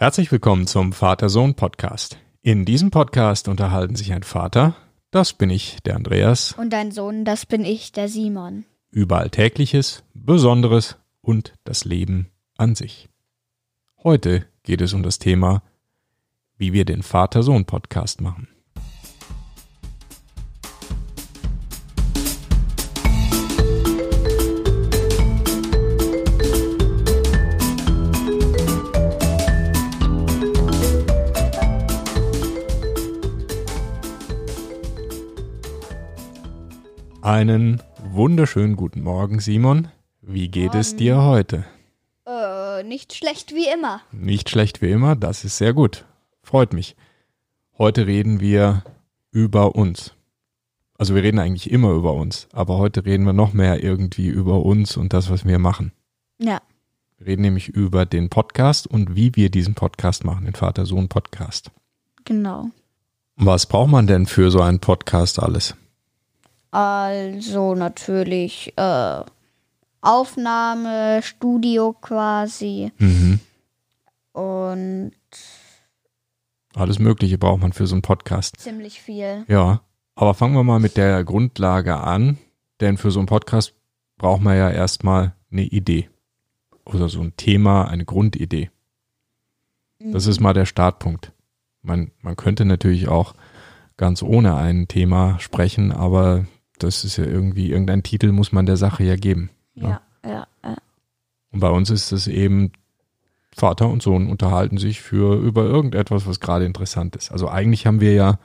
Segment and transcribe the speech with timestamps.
[0.00, 2.18] Herzlich willkommen zum Vater-Sohn-Podcast.
[2.40, 4.76] In diesem Podcast unterhalten sich ein Vater,
[5.10, 8.64] das bin ich, der Andreas, Und dein Sohn, das bin ich, der Simon.
[8.92, 13.08] über Alltägliches, Besonderes und das Leben an sich.
[14.04, 15.64] Heute geht es um das Thema,
[16.56, 18.46] wie wir den Vater-Sohn-Podcast machen.
[37.28, 39.88] Einen wunderschönen guten Morgen, Simon.
[40.22, 40.96] Wie geht es Morgen.
[40.96, 41.64] dir heute?
[42.26, 44.00] Äh, nicht schlecht wie immer.
[44.12, 46.06] Nicht schlecht wie immer, das ist sehr gut.
[46.42, 46.96] Freut mich.
[47.76, 48.82] Heute reden wir
[49.30, 50.14] über uns.
[50.96, 54.64] Also wir reden eigentlich immer über uns, aber heute reden wir noch mehr irgendwie über
[54.64, 55.92] uns und das, was wir machen.
[56.38, 56.62] Ja.
[57.18, 61.72] Wir reden nämlich über den Podcast und wie wir diesen Podcast machen, den Vater-Sohn-Podcast.
[62.24, 62.70] Genau.
[63.36, 65.76] Was braucht man denn für so einen Podcast alles?
[66.70, 69.22] Also natürlich äh,
[70.00, 73.40] Aufnahme, Studio quasi Mhm.
[74.32, 75.12] und
[76.74, 78.56] Alles Mögliche braucht man für so einen Podcast.
[78.60, 79.44] ziemlich viel.
[79.48, 79.80] Ja,
[80.14, 82.38] aber fangen wir mal mit der Grundlage an,
[82.80, 83.74] denn für so einen Podcast
[84.16, 86.08] braucht man ja erstmal eine Idee
[86.84, 88.70] oder so ein Thema, eine Grundidee.
[90.00, 91.32] Das ist mal der Startpunkt.
[91.82, 93.34] Man, man könnte natürlich auch
[93.96, 96.44] ganz ohne ein Thema sprechen, aber
[96.82, 99.50] das ist ja irgendwie, irgendein Titel muss man der Sache ja geben.
[99.74, 100.76] Ja, ja, ja.
[101.50, 102.72] Und bei uns ist es eben,
[103.54, 107.32] Vater und Sohn unterhalten sich für über irgendetwas, was gerade interessant ist.
[107.32, 108.38] Also eigentlich haben wir ja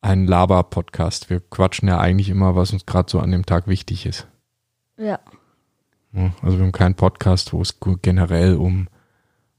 [0.00, 1.30] einen Laber-Podcast.
[1.30, 4.26] Wir quatschen ja eigentlich immer, was uns gerade so an dem Tag wichtig ist.
[4.96, 5.18] ja.
[6.12, 8.88] Ja, Also wir haben keinen Podcast, wo es generell um,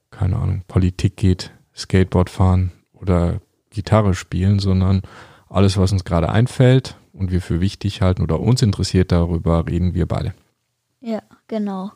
[0.10, 5.04] keine Ahnung, Politik geht, Skateboard fahren oder Gitarre spielen, sondern
[5.50, 9.94] alles, was uns gerade einfällt und wir für wichtig halten oder uns interessiert, darüber reden
[9.94, 10.34] wir beide.
[11.02, 11.92] Ja, genau.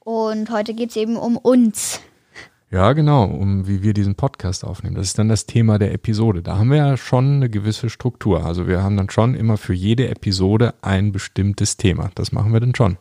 [0.00, 2.00] Und heute geht es eben um uns.
[2.70, 4.94] Ja, genau, um wie wir diesen Podcast aufnehmen.
[4.94, 6.42] Das ist dann das Thema der Episode.
[6.42, 8.44] Da haben wir ja schon eine gewisse Struktur.
[8.44, 12.10] Also wir haben dann schon immer für jede Episode ein bestimmtes Thema.
[12.14, 12.98] Das machen wir dann schon.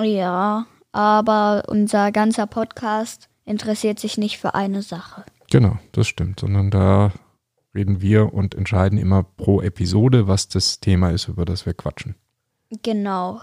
[0.00, 5.24] Ja, aber unser ganzer Podcast interessiert sich nicht für eine Sache.
[5.50, 6.40] Genau, das stimmt.
[6.40, 7.12] Sondern da
[7.74, 12.16] reden wir und entscheiden immer pro Episode, was das Thema ist, über das wir quatschen.
[12.82, 13.40] Genau.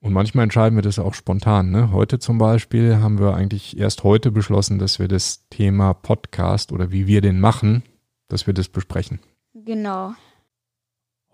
[0.00, 1.70] Und manchmal entscheiden wir das auch spontan.
[1.70, 1.90] Ne?
[1.90, 6.92] Heute zum Beispiel haben wir eigentlich erst heute beschlossen, dass wir das Thema Podcast oder
[6.92, 7.82] wie wir den machen,
[8.28, 9.20] dass wir das besprechen.
[9.54, 10.14] Genau.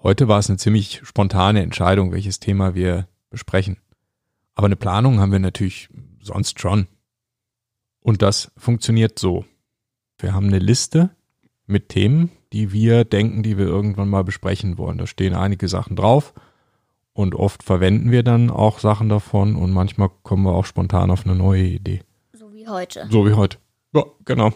[0.03, 3.77] Heute war es eine ziemlich spontane Entscheidung, welches Thema wir besprechen.
[4.55, 5.89] Aber eine Planung haben wir natürlich
[6.21, 6.87] sonst schon.
[8.01, 9.45] Und das funktioniert so.
[10.19, 11.11] Wir haben eine Liste
[11.67, 14.99] mit Themen, die wir denken, die wir irgendwann mal besprechen wollen.
[14.99, 16.35] Da stehen einige Sachen drauf
[17.13, 21.25] und oft verwenden wir dann auch Sachen davon und manchmal kommen wir auch spontan auf
[21.27, 22.03] eine neue Idee.
[22.33, 23.07] So wie heute.
[23.11, 23.59] So wie heute.
[23.95, 24.53] Ja, genau.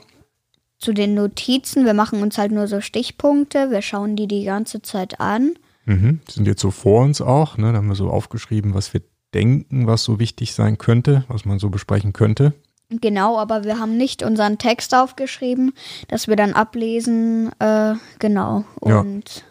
[0.79, 1.85] zu den Notizen.
[1.85, 3.71] Wir machen uns halt nur so Stichpunkte.
[3.71, 5.55] Wir schauen die die ganze Zeit an.
[5.85, 6.21] Mhm.
[6.29, 7.57] Die sind jetzt so vor uns auch.
[7.57, 7.73] Ne?
[7.73, 9.03] Da haben wir so aufgeschrieben, was wir
[9.35, 12.55] denken, was so wichtig sein könnte, was man so besprechen könnte.
[12.89, 15.73] Genau, aber wir haben nicht unseren Text aufgeschrieben,
[16.09, 17.51] dass wir dann ablesen.
[17.59, 18.65] Äh, genau.
[18.85, 19.01] Ja.
[19.01, 19.45] Und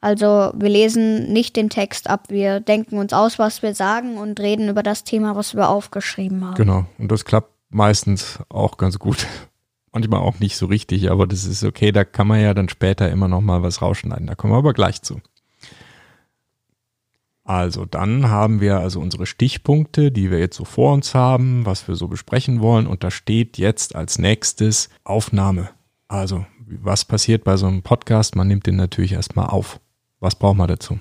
[0.00, 2.24] also wir lesen nicht den Text ab.
[2.28, 6.44] Wir denken uns aus, was wir sagen und reden über das Thema, was wir aufgeschrieben
[6.44, 6.54] haben.
[6.54, 6.86] Genau.
[6.98, 9.26] Und das klappt meistens auch ganz gut.
[9.92, 11.92] Manchmal auch nicht so richtig, aber das ist okay.
[11.92, 14.26] Da kann man ja dann später immer noch mal was rausschneiden.
[14.26, 15.20] Da kommen wir aber gleich zu.
[17.48, 21.88] Also dann haben wir also unsere Stichpunkte, die wir jetzt so vor uns haben, was
[21.88, 22.86] wir so besprechen wollen.
[22.86, 25.70] Und da steht jetzt als nächstes Aufnahme.
[26.08, 28.36] Also was passiert bei so einem Podcast?
[28.36, 29.80] Man nimmt den natürlich erstmal auf.
[30.20, 30.98] Was braucht man dazu?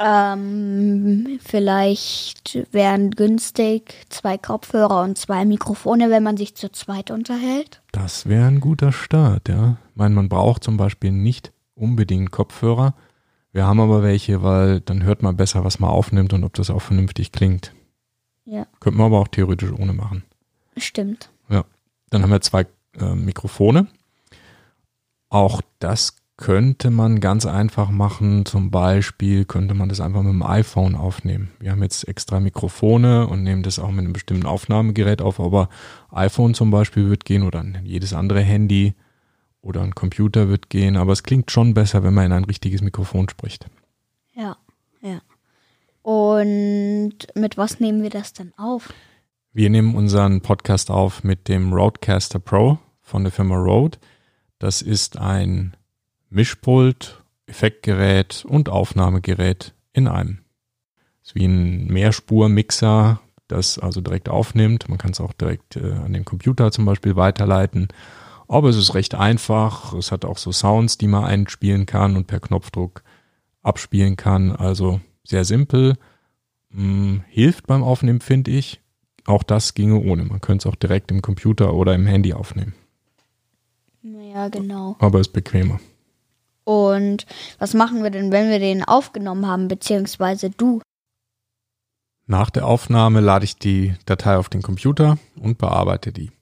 [0.00, 7.80] Ähm, vielleicht wären günstig zwei Kopfhörer und zwei Mikrofone, wenn man sich zu zweit unterhält.
[7.92, 9.76] Das wäre ein guter Start, ja.
[9.90, 12.94] Ich meine, man braucht zum Beispiel nicht unbedingt Kopfhörer.
[13.52, 16.70] Wir haben aber welche, weil dann hört man besser, was man aufnimmt und ob das
[16.70, 17.74] auch vernünftig klingt.
[18.44, 20.24] Ja, Könnte man aber auch theoretisch ohne machen.
[20.76, 21.30] stimmt.
[22.12, 22.66] Dann haben wir zwei
[22.98, 23.86] äh, Mikrofone.
[25.28, 28.46] Auch das könnte man ganz einfach machen.
[28.46, 31.52] Zum Beispiel könnte man das einfach mit dem iPhone aufnehmen.
[31.60, 35.68] Wir haben jetzt extra Mikrofone und nehmen das auch mit einem bestimmten Aufnahmegerät auf, aber
[36.10, 38.94] iPhone zum Beispiel wird gehen oder jedes andere Handy
[39.62, 40.96] oder ein Computer wird gehen.
[40.96, 43.66] Aber es klingt schon besser, wenn man in ein richtiges Mikrofon spricht.
[44.34, 44.56] Ja,
[45.02, 45.20] ja.
[46.02, 48.92] Und mit was nehmen wir das dann auf?
[49.52, 53.98] Wir nehmen unseren Podcast auf mit dem Roadcaster Pro von der Firma Rode.
[54.58, 55.76] Das ist ein
[56.30, 60.38] Mischpult, Effektgerät und Aufnahmegerät in einem.
[61.20, 64.88] Das ist wie ein Mehrspurmixer, das also direkt aufnimmt.
[64.88, 67.88] Man kann es auch direkt äh, an den Computer zum Beispiel weiterleiten.
[68.50, 69.92] Aber es ist recht einfach.
[69.92, 73.04] Es hat auch so Sounds, die man einspielen kann und per Knopfdruck
[73.62, 74.50] abspielen kann.
[74.50, 75.96] Also sehr simpel.
[76.72, 78.80] Hm, hilft beim Aufnehmen, finde ich.
[79.24, 80.24] Auch das ginge ohne.
[80.24, 82.74] Man könnte es auch direkt im Computer oder im Handy aufnehmen.
[84.02, 84.96] Ja, genau.
[84.98, 85.78] Aber ist bequemer.
[86.64, 87.26] Und
[87.60, 90.80] was machen wir denn, wenn wir den aufgenommen haben, beziehungsweise du?
[92.26, 96.32] Nach der Aufnahme lade ich die Datei auf den Computer und bearbeite die.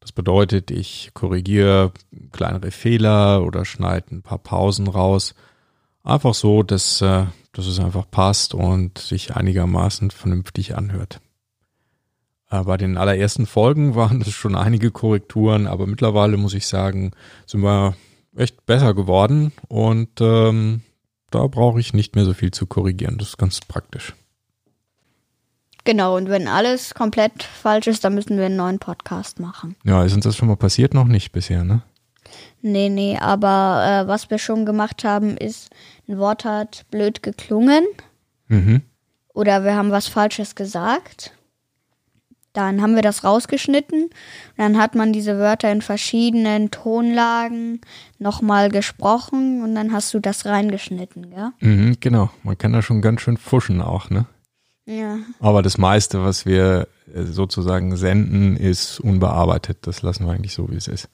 [0.00, 1.92] Das bedeutet, ich korrigiere
[2.32, 5.34] kleinere Fehler oder schneide ein paar Pausen raus.
[6.04, 11.20] Einfach so, dass, äh, dass es einfach passt und sich einigermaßen vernünftig anhört.
[12.50, 17.12] Äh, bei den allerersten Folgen waren das schon einige Korrekturen, aber mittlerweile muss ich sagen,
[17.46, 17.94] sind wir
[18.36, 20.82] echt besser geworden und ähm,
[21.30, 23.18] da brauche ich nicht mehr so viel zu korrigieren.
[23.18, 24.14] Das ist ganz praktisch.
[25.88, 29.74] Genau, und wenn alles komplett falsch ist, dann müssen wir einen neuen Podcast machen.
[29.84, 30.92] Ja, ist uns das schon mal passiert?
[30.92, 31.80] Noch nicht bisher, ne?
[32.60, 35.70] Nee, nee, aber äh, was wir schon gemacht haben, ist,
[36.06, 37.86] ein Wort hat blöd geklungen.
[38.48, 38.82] Mhm.
[39.32, 41.32] Oder wir haben was Falsches gesagt.
[42.52, 44.02] Dann haben wir das rausgeschnitten.
[44.02, 44.12] Und
[44.58, 47.80] dann hat man diese Wörter in verschiedenen Tonlagen
[48.18, 51.52] nochmal gesprochen und dann hast du das reingeschnitten, gell?
[51.60, 52.28] Mhm, genau.
[52.42, 54.26] Man kann da schon ganz schön fuschen auch, ne?
[54.88, 55.18] Ja.
[55.38, 59.86] Aber das meiste, was wir äh, sozusagen senden, ist unbearbeitet.
[59.86, 61.10] Das lassen wir eigentlich so, wie es ist.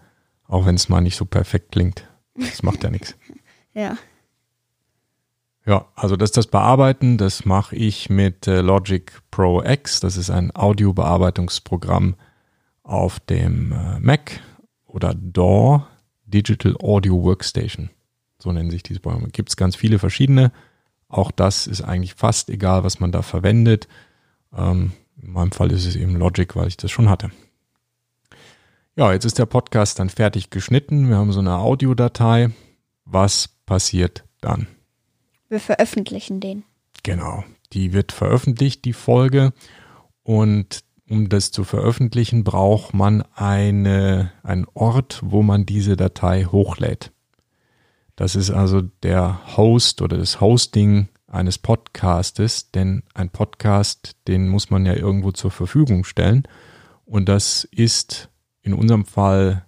[0.47, 2.09] Auch wenn es mal nicht so perfekt klingt.
[2.37, 3.17] Das macht ja nichts.
[3.76, 3.99] Ja.
[5.67, 9.99] Ja, also das das Bearbeiten, das mache ich mit äh, Logic Pro X.
[9.99, 12.15] Das ist ein Audiobearbeitungsprogramm
[12.85, 14.38] auf dem äh, Mac
[14.87, 15.81] oder DAW,
[16.25, 17.91] Digital Audio Workstation.
[18.38, 19.27] So nennen sich diese Programme.
[19.31, 20.53] Gibt es ganz viele verschiedene.
[21.15, 23.87] Auch das ist eigentlich fast egal, was man da verwendet.
[24.53, 24.91] Ähm,
[25.23, 27.31] in meinem Fall ist es eben Logic, weil ich das schon hatte.
[28.97, 31.09] Ja, jetzt ist der Podcast dann fertig geschnitten.
[31.09, 32.51] Wir haben so eine Audiodatei.
[33.05, 34.67] Was passiert dann?
[35.49, 36.65] Wir veröffentlichen den.
[37.05, 37.45] Genau.
[37.73, 39.53] Die wird veröffentlicht, die Folge.
[40.25, 47.13] Und um das zu veröffentlichen, braucht man eine, einen Ort, wo man diese Datei hochlädt.
[48.17, 54.71] Das ist also der Host oder das Hosting eines Podcastes, denn ein Podcast, den muss
[54.71, 56.47] man ja irgendwo zur Verfügung stellen.
[57.05, 58.31] Und das ist
[58.63, 59.65] in unserem Fall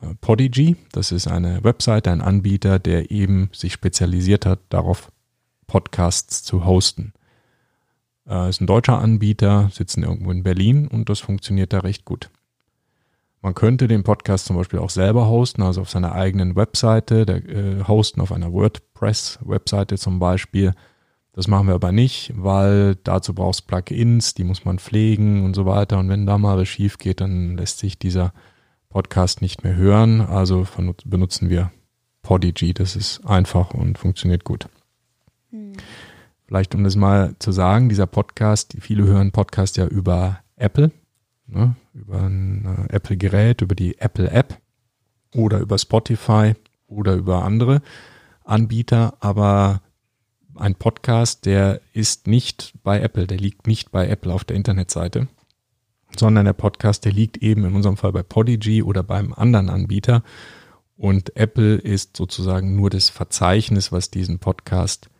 [0.00, 0.76] äh, Podigy.
[0.92, 5.10] Das ist eine Webseite, ein Anbieter, der eben sich spezialisiert hat, darauf
[5.66, 7.12] Podcasts zu hosten.
[8.28, 12.30] Äh, ist ein deutscher Anbieter, sitzen irgendwo in Berlin und das funktioniert da recht gut.
[13.40, 17.48] Man könnte den Podcast zum Beispiel auch selber hosten, also auf seiner eigenen Webseite, der,
[17.48, 20.74] äh, hosten auf einer WordPress-Webseite zum Beispiel.
[21.32, 25.66] Das machen wir aber nicht, weil dazu brauchst Plugins, die muss man pflegen und so
[25.66, 25.98] weiter.
[25.98, 28.32] Und wenn da mal was schief geht, dann lässt sich dieser
[28.88, 30.20] Podcast nicht mehr hören.
[30.20, 30.66] Also
[31.04, 31.70] benutzen wir
[32.22, 32.74] Podigy.
[32.74, 34.68] Das ist einfach und funktioniert gut.
[35.50, 35.74] Hm.
[36.46, 40.90] Vielleicht um das mal zu sagen, dieser Podcast, viele hören Podcast ja über Apple
[41.48, 44.60] ne, über ein äh, Apple-Gerät, über die Apple-App
[45.34, 46.54] oder über Spotify
[46.86, 47.82] oder über andere
[48.44, 49.82] Anbieter, aber
[50.54, 55.28] ein Podcast, der ist nicht bei Apple, der liegt nicht bei Apple auf der Internetseite,
[56.16, 60.22] sondern der Podcast, der liegt eben in unserem Fall bei Podigy oder beim anderen Anbieter.
[60.96, 65.10] Und Apple ist sozusagen nur das Verzeichnis, was diesen Podcast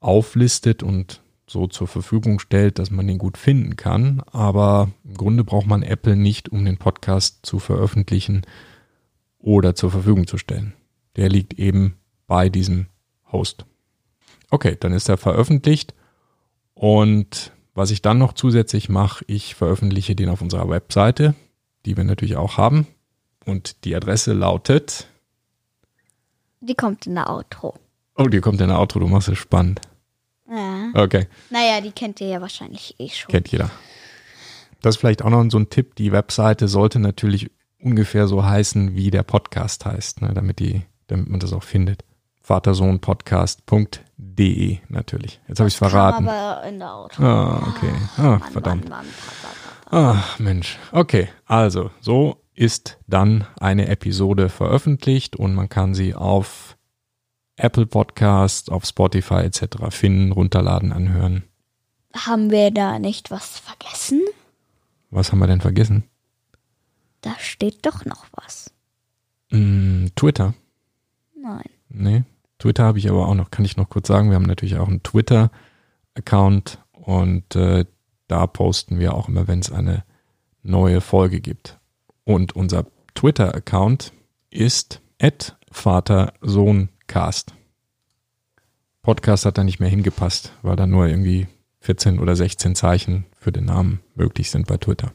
[0.00, 4.22] auflistet und so zur Verfügung stellt, dass man den gut finden kann.
[4.30, 8.42] Aber im Grunde braucht man Apple nicht, um den Podcast zu veröffentlichen
[9.38, 10.74] oder zur Verfügung zu stellen.
[11.16, 11.96] Der liegt eben
[12.28, 12.86] bei diesem
[13.32, 13.64] Host.
[14.50, 15.94] Okay, dann ist er veröffentlicht
[16.74, 21.34] und was ich dann noch zusätzlich mache, ich veröffentliche den auf unserer Webseite,
[21.84, 22.86] die wir natürlich auch haben.
[23.44, 25.08] Und die Adresse lautet.
[26.60, 27.74] Die kommt in der Outro.
[28.16, 29.80] Oh, die kommt in der Outro, du machst es spannend.
[30.50, 30.90] Ja.
[30.94, 31.28] Okay.
[31.50, 33.30] Naja, die kennt ihr ja wahrscheinlich eh schon.
[33.30, 33.70] Kennt jeder.
[34.82, 35.94] Das ist vielleicht auch noch so ein Tipp.
[35.96, 41.28] Die Webseite sollte natürlich ungefähr so heißen, wie der Podcast heißt, ne, damit, die, damit
[41.28, 42.02] man das auch findet.
[42.42, 45.40] Vatersohnpodcast.de natürlich.
[45.46, 46.26] Jetzt habe ich es verraten.
[46.28, 47.22] Aber in der Auto.
[47.22, 47.92] Ah, okay.
[48.16, 48.88] Ah, Mann, verdammt.
[48.88, 49.14] Mann, Mann,
[49.92, 50.78] Ach, Mensch.
[50.92, 56.76] Okay, also so ist dann eine Episode veröffentlicht und man kann sie auf
[57.60, 59.64] Apple Podcast, auf Spotify etc.
[59.90, 61.44] finden, runterladen, anhören.
[62.14, 64.20] Haben wir da nicht was vergessen?
[65.10, 66.04] Was haben wir denn vergessen?
[67.20, 68.72] Da steht doch noch was.
[69.50, 70.54] Mm, Twitter.
[71.36, 71.68] Nein.
[71.88, 72.24] Nee,
[72.58, 74.30] Twitter habe ich aber auch noch, kann ich noch kurz sagen.
[74.30, 77.84] Wir haben natürlich auch einen Twitter-Account und äh,
[78.28, 80.04] da posten wir auch immer, wenn es eine
[80.62, 81.78] neue Folge gibt.
[82.24, 84.12] Und unser Twitter-Account
[84.50, 85.00] ist
[87.10, 87.54] vatersohncast.
[89.02, 91.48] Podcast hat da nicht mehr hingepasst, weil da nur irgendwie
[91.80, 95.12] 14 oder 16 Zeichen für den Namen möglich sind bei Twitter.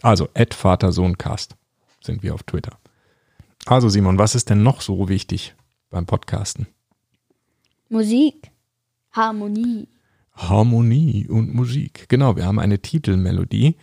[0.00, 1.54] Also vatersohncast
[2.00, 2.78] sind wir auf Twitter.
[3.66, 5.54] Also Simon, was ist denn noch so wichtig
[5.90, 6.66] beim Podcasten?
[7.88, 8.50] Musik.
[9.12, 9.86] Harmonie.
[10.34, 12.06] Harmonie und Musik.
[12.08, 13.76] Genau, wir haben eine Titelmelodie,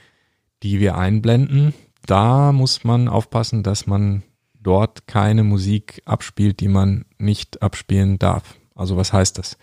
[0.63, 1.73] die wir einblenden.
[2.05, 4.23] Da muss man aufpassen, dass man
[4.61, 8.55] dort keine Musik abspielt, die man nicht abspielen darf.
[8.75, 9.57] Also was heißt das?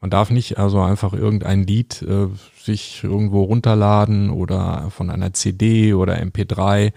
[0.00, 2.28] Man darf nicht also einfach irgendein Lied äh,
[2.60, 6.92] sich irgendwo runterladen oder von einer CD oder MP3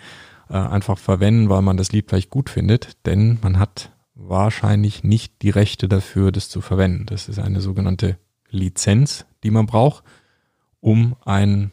[0.49, 5.41] äh, einfach verwenden, weil man das Lied vielleicht gut findet, denn man hat wahrscheinlich nicht
[5.41, 7.05] die Rechte dafür, das zu verwenden.
[7.05, 8.17] Das ist eine sogenannte
[8.49, 10.03] Lizenz, die man braucht,
[10.81, 11.71] um ein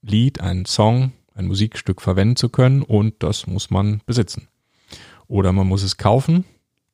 [0.00, 4.48] Lied, einen Song, ein Musikstück verwenden zu können und das muss man besitzen.
[5.32, 6.44] Oder man muss es kaufen.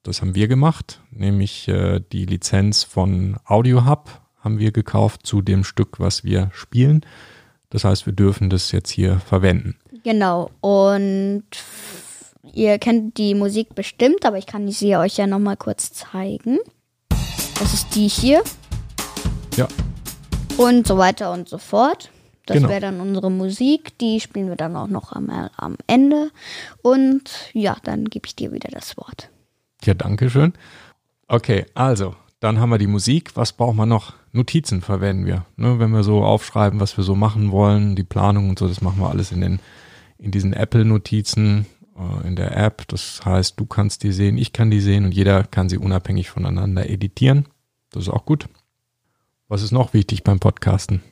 [0.05, 5.65] Das haben wir gemacht, nämlich äh, die Lizenz von AudioHub haben wir gekauft zu dem
[5.65, 7.05] Stück, was wir spielen.
[7.69, 9.77] Das heißt, wir dürfen das jetzt hier verwenden.
[10.05, 10.53] Genau.
[10.61, 11.47] Und
[12.53, 16.59] ihr kennt die Musik bestimmt, aber ich kann sie euch ja nochmal kurz zeigen.
[17.59, 18.45] Das ist die hier.
[19.57, 19.67] Ja.
[20.57, 22.13] Und so weiter und so fort.
[22.49, 22.71] Das Genau.
[22.71, 23.99] wäre dann unsere Musik.
[23.99, 26.31] Die spielen wir dann auch noch am, am Ende.
[26.81, 29.29] Und ja, dann gebe ich dir wieder das Wort.
[29.85, 30.55] Ja, danke schön.
[31.27, 33.37] Okay, also, dann haben wir die Musik.
[33.37, 34.15] Was braucht man noch?
[34.33, 35.45] Notizen verwenden wir.
[35.57, 38.81] Ne, wenn wir so aufschreiben, was wir so machen wollen, die Planung und so, das
[38.81, 39.61] machen wir alles in, den,
[40.17, 41.67] in diesen Apple-Notizen,
[41.99, 42.89] äh, in der App.
[42.89, 46.31] Das heißt, du kannst die sehen, ich kann die sehen und jeder kann sie unabhängig
[46.31, 47.45] voneinander editieren.
[47.91, 48.49] Das ist auch gut.
[49.49, 51.03] Was ist noch wichtig beim Podcasten?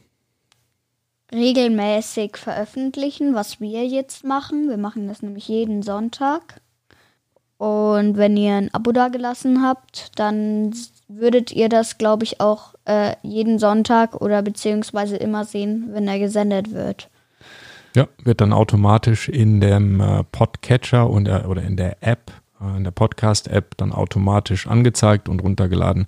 [1.33, 4.69] Regelmäßig veröffentlichen, was wir jetzt machen.
[4.69, 6.61] Wir machen das nämlich jeden Sonntag.
[7.59, 10.75] Und wenn ihr ein Abo dagelassen habt, dann
[11.09, 16.19] würdet ihr das, glaube ich, auch äh, jeden Sonntag oder beziehungsweise immer sehen, wenn er
[16.19, 17.09] gesendet wird.
[17.95, 22.31] Ja, wird dann automatisch in dem äh, Podcatcher und, äh, oder in der App,
[22.61, 26.07] äh, in der Podcast-App dann automatisch angezeigt und runtergeladen.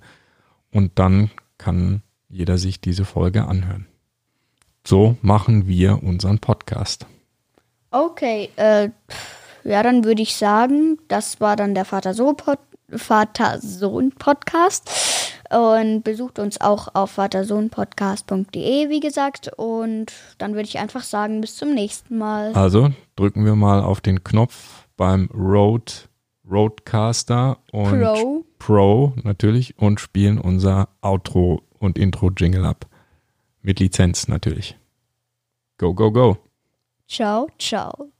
[0.71, 3.88] Und dann kann jeder sich diese Folge anhören.
[4.89, 7.05] So machen wir unseren Podcast.
[7.91, 8.89] Okay, äh,
[9.63, 12.57] ja, dann würde ich sagen, das war dann der Vater-Sohn-Pod-
[12.89, 14.89] Vater-Sohn-Podcast.
[15.51, 19.51] Und besucht uns auch auf vatersohnpodcast.de, wie gesagt.
[19.57, 22.53] Und dann würde ich einfach sagen, bis zum nächsten Mal.
[22.53, 25.91] Also drücken wir mal auf den Knopf beim Rode
[26.49, 28.43] Roadcaster und Pro.
[28.57, 32.87] Pro natürlich und spielen unser Outro und Intro Jingle ab.
[33.61, 34.78] Mit Lizenz natürlich.
[35.79, 36.37] Go, go, go.
[37.07, 38.11] Ciao, ciao.